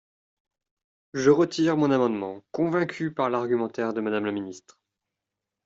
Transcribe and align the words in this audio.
Je 1.13 1.29
retire 1.29 1.77
mon 1.77 1.91
amendement, 1.91 2.43
convaincue 2.49 3.13
par 3.13 3.29
l’argumentaire 3.29 3.93
de 3.93 4.01
Madame 4.01 4.25
la 4.25 4.31
ministre. 4.31 4.79